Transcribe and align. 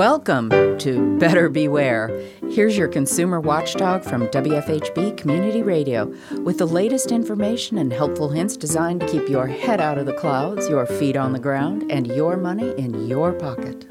Welcome 0.00 0.48
to 0.78 1.18
Better 1.18 1.50
Beware. 1.50 2.08
Here's 2.48 2.74
your 2.74 2.88
consumer 2.88 3.38
watchdog 3.38 4.02
from 4.02 4.28
WFHB 4.28 5.18
Community 5.18 5.60
Radio 5.62 6.06
with 6.40 6.56
the 6.56 6.66
latest 6.66 7.12
information 7.12 7.76
and 7.76 7.92
helpful 7.92 8.30
hints 8.30 8.56
designed 8.56 9.02
to 9.02 9.06
keep 9.06 9.28
your 9.28 9.46
head 9.46 9.78
out 9.78 9.98
of 9.98 10.06
the 10.06 10.14
clouds, 10.14 10.70
your 10.70 10.86
feet 10.86 11.18
on 11.18 11.34
the 11.34 11.38
ground, 11.38 11.92
and 11.92 12.06
your 12.06 12.38
money 12.38 12.72
in 12.78 13.08
your 13.08 13.34
pocket. 13.34 13.84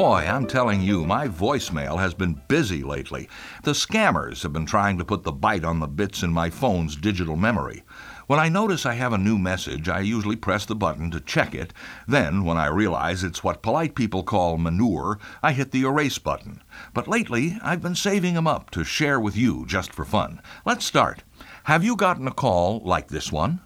Boy, 0.00 0.24
I'm 0.26 0.46
telling 0.46 0.80
you, 0.80 1.04
my 1.04 1.28
voicemail 1.28 1.98
has 1.98 2.14
been 2.14 2.40
busy 2.48 2.82
lately. 2.82 3.28
The 3.64 3.72
scammers 3.72 4.42
have 4.42 4.50
been 4.50 4.64
trying 4.64 4.96
to 4.96 5.04
put 5.04 5.24
the 5.24 5.30
bite 5.30 5.62
on 5.62 5.78
the 5.78 5.86
bits 5.86 6.22
in 6.22 6.32
my 6.32 6.48
phone's 6.48 6.96
digital 6.96 7.36
memory. 7.36 7.82
When 8.26 8.40
I 8.40 8.48
notice 8.48 8.86
I 8.86 8.94
have 8.94 9.12
a 9.12 9.18
new 9.18 9.36
message, 9.36 9.90
I 9.90 10.00
usually 10.00 10.36
press 10.36 10.64
the 10.64 10.74
button 10.74 11.10
to 11.10 11.20
check 11.20 11.54
it. 11.54 11.74
Then, 12.08 12.46
when 12.46 12.56
I 12.56 12.68
realize 12.68 13.22
it's 13.22 13.44
what 13.44 13.60
polite 13.60 13.94
people 13.94 14.22
call 14.22 14.56
manure, 14.56 15.18
I 15.42 15.52
hit 15.52 15.70
the 15.70 15.82
erase 15.82 16.16
button. 16.16 16.62
But 16.94 17.06
lately, 17.06 17.58
I've 17.62 17.82
been 17.82 17.94
saving 17.94 18.32
them 18.32 18.46
up 18.46 18.70
to 18.70 18.84
share 18.84 19.20
with 19.20 19.36
you 19.36 19.66
just 19.66 19.92
for 19.92 20.06
fun. 20.06 20.40
Let's 20.64 20.86
start. 20.86 21.24
Have 21.64 21.84
you 21.84 21.94
gotten 21.94 22.26
a 22.26 22.32
call 22.32 22.80
like 22.86 23.08
this 23.08 23.30
one? 23.30 23.60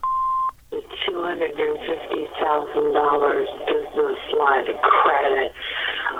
$250,000 0.73 3.68
business 3.68 4.18
line 4.37 4.68
of 4.68 4.82
credit 4.82 5.52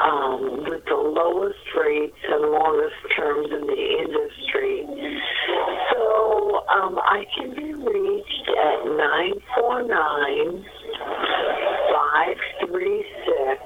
um, 0.01 0.65
with 0.69 0.85
the 0.87 0.95
lowest 0.95 1.59
rates 1.79 2.17
and 2.29 2.51
longest 2.51 2.97
terms 3.17 3.49
in 3.51 3.67
the 3.67 3.99
industry. 4.03 4.87
So 5.93 6.63
um, 6.69 6.99
I 6.99 7.25
can 7.37 7.55
be 7.55 7.75
reached 7.75 8.49
at 8.49 8.87
949 8.87 10.65
536 11.93 13.63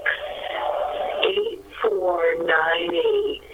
8498 1.82 3.48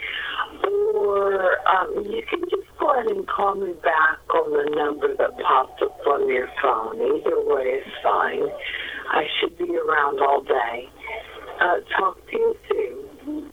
or 0.94 1.58
um, 1.68 2.04
you 2.06 2.22
can 2.28 2.40
just 2.50 2.68
go 2.78 2.92
ahead 2.92 3.06
and 3.06 3.26
call 3.28 3.54
me 3.54 3.72
back 3.82 4.18
on 4.34 4.50
the 4.52 4.76
number 4.76 5.14
that 5.16 5.38
popped 5.42 5.82
up 5.82 5.98
on 6.06 6.28
your 6.28 6.48
phone. 6.62 6.96
Either 6.96 7.40
way 7.44 7.80
is 7.80 7.92
fine. 8.02 8.48
I 9.10 9.24
should 9.40 9.56
be 9.58 9.76
around 9.76 10.20
all 10.20 10.42
day. 10.42 10.88
Uh, 11.60 11.80
talk 11.96 12.16
to 12.30 12.36
you 12.36 12.56
soon. 12.68 13.50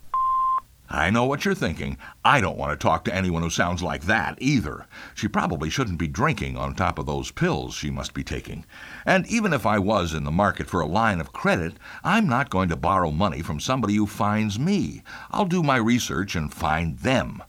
I 0.94 1.08
know 1.08 1.24
what 1.24 1.46
you're 1.46 1.54
thinking. 1.54 1.96
I 2.22 2.42
don't 2.42 2.58
want 2.58 2.78
to 2.78 2.82
talk 2.82 3.04
to 3.04 3.14
anyone 3.14 3.40
who 3.40 3.48
sounds 3.48 3.82
like 3.82 4.02
that 4.02 4.36
either. 4.38 4.86
She 5.14 5.26
probably 5.26 5.70
shouldn't 5.70 5.98
be 5.98 6.06
drinking 6.06 6.58
on 6.58 6.74
top 6.74 6.98
of 6.98 7.06
those 7.06 7.30
pills 7.30 7.74
she 7.74 7.90
must 7.90 8.12
be 8.12 8.22
taking. 8.22 8.66
And 9.06 9.26
even 9.26 9.54
if 9.54 9.64
I 9.64 9.78
was 9.78 10.12
in 10.12 10.24
the 10.24 10.30
market 10.30 10.66
for 10.66 10.82
a 10.82 10.86
line 10.86 11.18
of 11.18 11.32
credit, 11.32 11.74
I'm 12.04 12.28
not 12.28 12.50
going 12.50 12.68
to 12.68 12.76
borrow 12.76 13.10
money 13.10 13.40
from 13.40 13.58
somebody 13.58 13.94
who 13.94 14.06
finds 14.06 14.58
me. 14.58 15.02
I'll 15.30 15.46
do 15.46 15.62
my 15.62 15.76
research 15.76 16.36
and 16.36 16.52
find 16.52 16.98
them. 16.98 17.42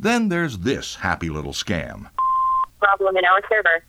Then 0.00 0.28
there's 0.28 0.58
this 0.58 0.96
happy 0.96 1.30
little 1.30 1.52
scam. 1.52 2.10
Problem 2.80 3.16
in 3.16 3.24
our 3.24 3.40
server. 3.48 3.84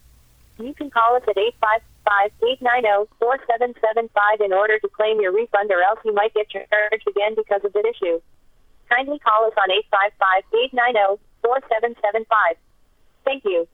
You 0.72 0.76
can 0.76 0.90
call 0.90 1.20
us 1.20 1.24
at 1.28 1.36
855 1.36 2.32
890-4775 2.64 4.40
in 4.40 4.54
order 4.54 4.80
to 4.80 4.88
claim 4.88 5.20
your 5.20 5.34
refund 5.34 5.70
or 5.70 5.84
else 5.84 6.00
you 6.06 6.14
might 6.14 6.34
get 6.34 6.48
charged 6.50 7.06
again 7.10 7.36
because 7.36 7.60
of 7.66 7.74
this 7.74 7.84
issue. 7.84 8.22
Kindly 8.88 9.20
call 9.20 9.46
us 9.48 9.54
on 9.60 9.68
855-890-4775. 11.44 12.56
Thank 13.26 13.44
you. 13.44 13.68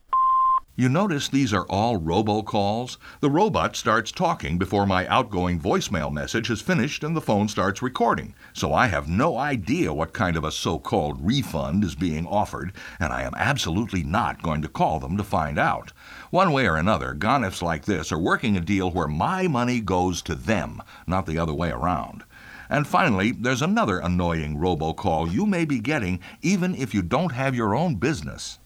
You 0.80 0.90
notice 0.90 1.28
these 1.28 1.56
are 1.56 1.66
all 1.72 2.00
robocalls? 2.00 2.98
The 3.20 3.32
robot 3.32 3.76
starts 3.76 4.12
talking 4.12 4.60
before 4.60 4.86
my 4.86 5.08
outgoing 5.08 5.60
voicemail 5.60 6.14
message 6.14 6.52
is 6.52 6.62
finished 6.62 7.04
and 7.04 7.18
the 7.18 7.22
phone 7.22 7.48
starts 7.48 7.82
recording. 7.82 8.36
So 8.54 8.76
I 8.76 8.86
have 8.86 9.10
no 9.10 9.40
idea 9.40 9.92
what 9.92 10.14
kind 10.14 10.38
of 10.38 10.44
a 10.44 10.52
so 10.52 10.78
called 10.78 11.18
refund 11.20 11.84
is 11.84 11.96
being 11.96 12.28
offered, 12.28 12.74
and 13.00 13.12
I 13.12 13.24
am 13.24 13.34
absolutely 13.36 14.04
not 14.04 14.44
going 14.44 14.62
to 14.62 14.68
call 14.68 15.00
them 15.00 15.18
to 15.18 15.24
find 15.24 15.58
out. 15.58 15.94
One 16.30 16.52
way 16.52 16.68
or 16.68 16.76
another, 16.76 17.16
gonifs 17.16 17.64
like 17.64 17.86
this 17.86 18.12
are 18.12 18.20
working 18.20 18.56
a 18.56 18.62
deal 18.62 18.92
where 18.92 19.08
my 19.08 19.48
money 19.48 19.80
goes 19.80 20.22
to 20.22 20.36
them, 20.36 20.84
not 21.08 21.26
the 21.26 21.40
other 21.40 21.56
way 21.56 21.72
around. 21.72 22.24
And 22.70 22.86
finally, 22.86 23.32
there's 23.32 23.64
another 23.64 23.98
annoying 23.98 24.58
robocall 24.58 25.32
you 25.34 25.48
may 25.48 25.66
be 25.66 25.80
getting 25.80 26.20
even 26.44 26.76
if 26.76 26.94
you 26.94 27.02
don't 27.02 27.32
have 27.32 27.56
your 27.56 27.74
own 27.74 27.96
business. 27.96 28.60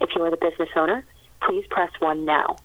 If 0.00 0.10
you 0.14 0.22
are 0.22 0.30
the 0.30 0.36
business 0.36 0.68
owner, 0.76 1.04
please 1.46 1.64
press 1.70 1.90
1 2.00 2.24
now. 2.24 2.60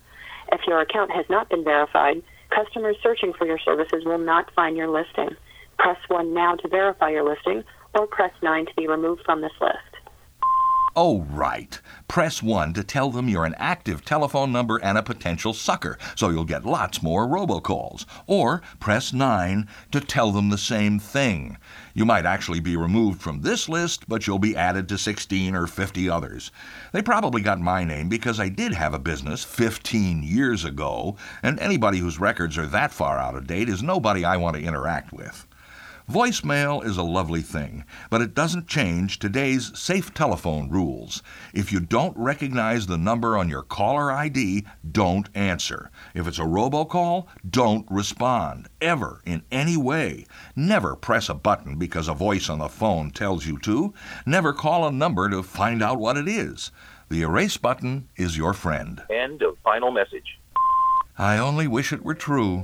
If 0.51 0.61
your 0.67 0.81
account 0.81 1.11
has 1.11 1.25
not 1.29 1.49
been 1.49 1.63
verified, 1.63 2.21
customers 2.49 2.97
searching 3.03 3.33
for 3.38 3.45
your 3.45 3.59
services 3.59 4.03
will 4.05 4.17
not 4.17 4.53
find 4.55 4.77
your 4.77 4.89
listing. 4.89 5.35
Press 5.77 5.97
1 6.07 6.33
now 6.33 6.55
to 6.55 6.67
verify 6.67 7.09
your 7.09 7.23
listing, 7.27 7.63
or 7.93 8.07
press 8.07 8.31
9 8.41 8.65
to 8.65 8.71
be 8.75 8.88
removed 8.88 9.21
from 9.25 9.41
this 9.41 9.51
list. 9.61 9.87
Oh, 11.00 11.22
right. 11.30 11.80
Press 12.08 12.41
1 12.41 12.74
to 12.74 12.84
tell 12.84 13.12
them 13.12 13.30
you're 13.30 13.46
an 13.46 13.53
active 13.59 14.03
telephone 14.03 14.52
number 14.52 14.78
and 14.78 14.97
a 14.97 15.03
potential 15.03 15.53
sucker, 15.53 15.96
so 16.16 16.30
you'll 16.30 16.44
get 16.44 16.66
lots 16.66 17.03
more 17.03 17.28
robocalls. 17.28 18.06
Or 18.25 18.63
press 18.80 19.13
9 19.13 19.68
to 19.91 20.00
tell 20.00 20.31
them 20.31 20.50
the 20.50 20.57
same 20.57 20.97
thing. 20.97 21.57
You 21.94 22.03
might 22.03 22.25
actually 22.25 22.62
be 22.62 22.75
removed 22.75 23.22
from 23.22 23.41
this 23.41 23.69
list, 23.69 24.09
but 24.09 24.25
you'll 24.25 24.40
be 24.40 24.56
added 24.56 24.90
to 24.90 24.97
16 24.97 25.53
or 25.53 25.68
50 25.68 26.09
others. 26.09 26.50
They 26.94 27.03
probably 27.03 27.44
got 27.44 27.59
my 27.59 27.84
name 27.84 28.09
because 28.09 28.40
I 28.40 28.50
did 28.50 28.74
have 28.74 28.96
a 28.96 29.00
business 29.00 29.44
15 29.44 30.24
years 30.24 30.66
ago, 30.66 31.16
and 31.44 31.59
anybody 31.59 32.00
whose 32.00 32.19
records 32.19 32.57
are 32.57 32.66
that 32.66 32.91
far 32.91 33.19
out 33.19 33.36
of 33.36 33.46
date 33.46 33.69
is 33.69 33.84
nobody 33.84 34.25
I 34.25 34.38
want 34.38 34.56
to 34.56 34.63
interact 34.63 35.13
with. 35.13 35.47
Voicemail 36.09 36.85
is 36.85 36.95
a 36.95 37.03
lovely 37.03 37.41
thing, 37.41 37.84
but 38.09 38.22
it 38.22 38.34
doesn't 38.34 38.66
change 38.66 39.19
today's 39.19 39.78
safe 39.78 40.13
telephone 40.13 40.69
rules. 40.69 41.22
If 41.53 41.73
you 41.73 41.81
don't 41.81 42.16
recognize 42.16 42.88
the 42.88 42.97
number 42.97 43.38
on 43.38 43.50
your 43.50 43.62
caller 43.62 44.09
ID, 44.09 44.63
don't 44.90 45.28
answer. 45.35 45.91
If 46.13 46.25
it's 46.25 46.40
a 46.40 46.44
robocall, 46.44 47.28
don't 47.50 47.85
respond, 47.91 48.69
ever, 48.79 49.22
in 49.25 49.44
any 49.51 49.75
way. 49.75 50.25
Never 50.56 50.95
press 50.95 51.28
a 51.28 51.34
button 51.34 51.75
because 51.75 52.07
a 52.07 52.13
voice 52.13 52.50
on 52.50 52.59
the 52.59 52.69
phone 52.69 53.12
tells 53.12 53.45
you 53.45 53.59
to. 53.59 53.94
Never 54.25 54.53
call 54.53 54.88
a 54.88 54.94
number 54.94 55.29
to 55.29 55.44
find 55.44 55.84
out 55.84 56.00
what 56.00 56.16
it 56.16 56.29
is. 56.29 56.72
The 57.09 57.24
erase 57.24 57.57
button 57.57 58.07
is 58.16 58.38
your 58.38 58.53
friend. 58.53 59.01
End 59.09 59.41
of 59.41 59.57
final 59.62 59.91
message. 59.91 60.39
I 61.18 61.38
only 61.38 61.68
wish 61.68 61.91
it 61.91 62.06
were 62.06 62.16
true. 62.16 62.63